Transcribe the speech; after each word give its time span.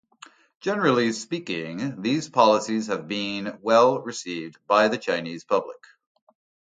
Generally 0.61 1.11
speaking, 1.11 2.01
these 2.01 2.27
policies 2.27 2.87
have 2.87 3.07
been 3.07 3.59
well 3.61 4.01
received 4.01 4.57
by 4.65 4.87
the 4.87 4.97
Chinese 4.97 5.43
public. 5.43 5.77